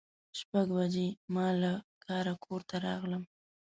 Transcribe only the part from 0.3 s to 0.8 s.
شپږ